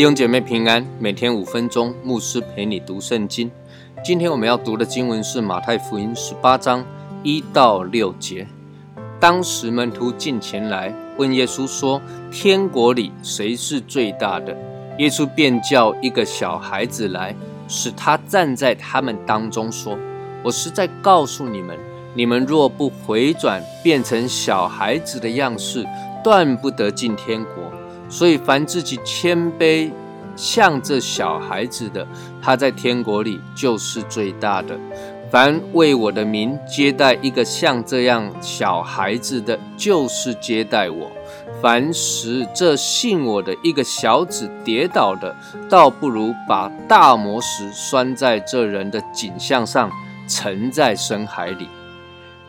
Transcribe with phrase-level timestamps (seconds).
[0.00, 3.50] 弟兄姐妹平安，每天五分钟，牧师陪你读圣经。
[4.02, 6.82] 今天我们要读的经文是马太福音十八章
[7.22, 8.46] 一到六节。
[9.20, 12.00] 当时门徒进前来问耶稣说
[12.32, 14.56] ：“天国里谁是最大的？”
[14.96, 17.36] 耶稣便叫一个小孩子来，
[17.68, 19.98] 使他站在他们当中，说
[20.42, 21.76] ：“我实在告诉你们，
[22.14, 25.84] 你们若不回转，变成小孩子的样式，
[26.24, 27.70] 断不得进天国。”
[28.08, 29.90] 所以，凡自己谦卑
[30.34, 32.06] 像这小孩子的，
[32.40, 34.74] 他在天国里就是最大的；
[35.30, 41.06] 凡为我的名接待一个像这样小孩子的，就是接待我；
[41.62, 45.36] 凡使这信我的一个小子跌倒的，
[45.68, 49.88] 倒不如把大磨石拴在这人的颈项上，
[50.26, 51.68] 沉在深海里。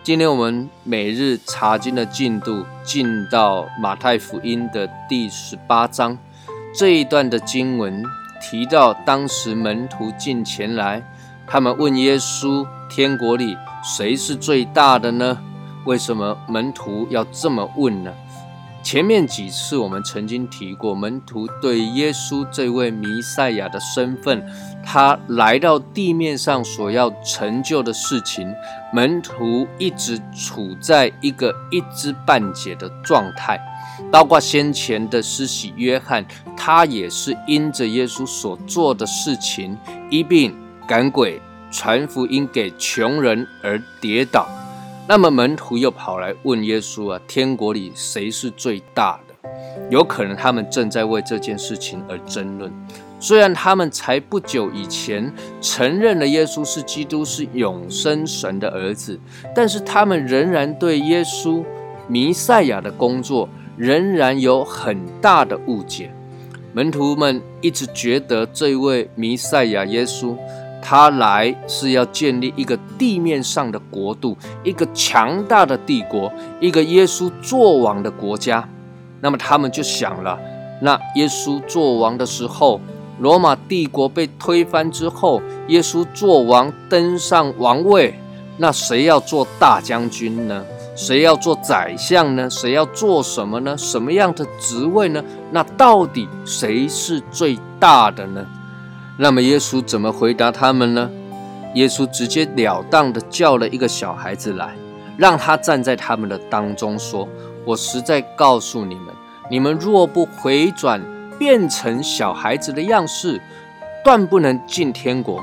[0.02, 6.18] 今天我们每日查经的进度进到马太福音的第十八章
[6.74, 8.04] 这一段的经文
[8.42, 11.04] 提到，当时门徒进前来，
[11.52, 15.38] 他们问耶稣：“天国里谁是最大的呢？”
[15.84, 18.14] 为什么门徒要这么问呢？
[18.82, 24.42] 前面几次我们曾经提过，门徒对耶稣这位弥赛亚的身份，
[24.82, 28.50] 他来到地面上所要成就的事情，
[28.94, 33.60] 门徒一直处在一个一知半解的状态。
[34.10, 39.78] 包括先前的施洗约翰，他也是因着耶稣所做的事情，
[40.10, 40.56] 一并
[40.88, 44.48] 赶鬼、传福音给穷人而跌倒。
[45.08, 49.50] 那么门徒又跑来问耶稣啊：“天国里谁是最大的？”
[49.90, 52.72] 有可能他们正在为这件事情而争论。
[53.20, 59.20] 虽然他们才不久以前承认了耶稣是基督，是永生神的儿子，
[59.56, 61.64] 但是他们仍然对耶稣
[62.08, 66.12] 弥赛亚的工作仍然有很大的误解。
[66.74, 70.38] 门徒们一直觉得这位弥赛亚耶稣。
[70.82, 78.68] 他来是要建立一个地面上的国度，一个强大的帝国，一个耶稣作王的国家。
[79.22, 80.38] 那么他们就想了：
[80.82, 82.82] 那耶稣作王的时候，
[83.20, 88.20] 罗马帝国被推翻之后，耶稣作王登上王位，
[88.58, 90.66] 那谁要做大将军呢？
[90.94, 92.50] 谁要做宰相呢？
[92.50, 93.78] 谁要做什么呢？
[93.78, 95.24] 什么样的职位呢？
[95.52, 98.46] 那到底谁是最大的呢？
[99.22, 101.08] 那么耶稣怎么回答他们呢？
[101.76, 104.74] 耶稣直截了当的叫了一个小孩子来，
[105.16, 107.30] 让他站在他们的当中，说
[107.64, 109.14] ：“我实在告诉你们，
[109.48, 111.00] 你们若不回转，
[111.38, 113.40] 变成小孩子的样式，
[114.04, 115.40] 断不能进天国。”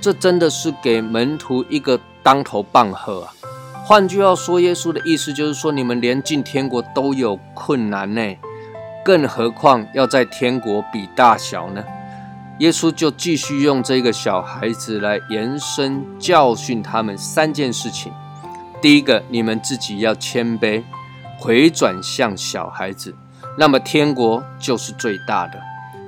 [0.00, 3.34] 这真的是给门徒一个当头棒喝啊！
[3.84, 8.34] 换句话说，耶稣的意思就是说，你们连进天国都有困难呢，
[9.04, 11.84] 更何况要在天国比大小呢？
[12.60, 18.12] 耶稣就继续用这个小孩子来延伸教训他们三件事情。
[18.82, 20.82] 第一个，你们自己要谦卑，
[21.38, 23.14] 回转向小孩子，
[23.56, 25.58] 那么天国就是最大的。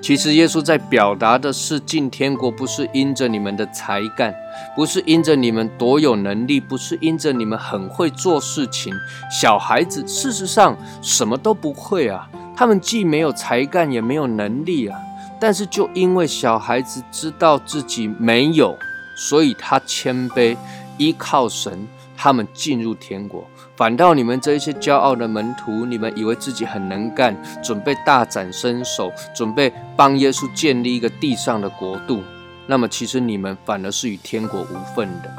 [0.02, 4.34] 其实耶稣在表达的是，进天国不是因着你们的才干，
[4.76, 8.92] 不是因着你们多有能力，不是因着你们很会做事情。
[9.30, 14.98] 小孩子事实上什么都不会啊，他们既没有才干，也没有能力啊。
[15.44, 18.78] 但是，就因为小孩子知道自己没有，
[19.16, 20.56] 所以他谦卑，
[20.98, 21.84] 依靠神，
[22.16, 23.44] 他们进入天国。
[23.74, 32.22] 反倒你们这一些骄傲的门徒，你们以为自己很能干，准备大展身手，准备帮耶稣建立一个地上的国度。
[32.68, 35.36] 那么，其实你们反而是与天国无份的。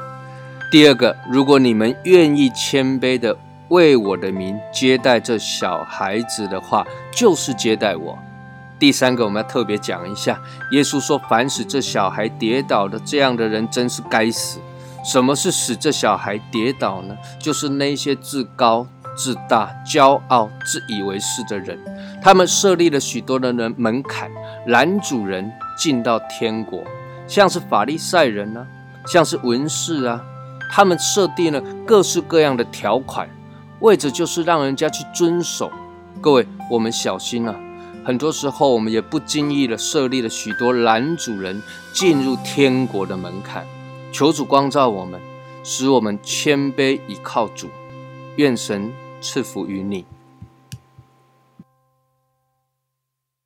[0.69, 3.37] 第二个，如果你们愿意谦卑的
[3.69, 8.19] 为我的名接待这小孩子的话，就是接待我。
[8.83, 10.37] 第三个，我们要特别讲一下，
[10.71, 14.59] 耶稣说：“凡使这小孩跌倒的，这样的人真是该死。”
[15.09, 17.15] 什么是使这小孩跌倒呢？
[17.39, 18.85] 就是那些自高
[19.15, 21.79] 自大、骄傲、自以为是的人，
[22.21, 24.29] 他们设立了许多的人门槛，
[24.67, 26.83] 拦阻人进到天国，
[27.25, 28.67] 像是法利赛人呢，
[29.07, 30.21] 像是文士啊，
[30.69, 33.29] 他们设定了各式各样的条款，
[33.79, 35.71] 为着就是让人家去遵守。
[36.19, 37.55] 各位，我们小心啊！
[38.05, 41.61] 很多时候，我们也不经意的设立了许多拦主人
[41.93, 43.65] 进入天国的门槛。
[44.11, 45.21] 求主光照我们，
[45.63, 47.69] 使我们谦卑倚靠主。
[48.35, 48.91] 愿神
[49.21, 50.05] 赐福于你。